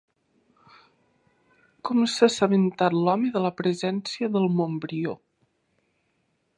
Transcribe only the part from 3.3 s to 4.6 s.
de la presència d'en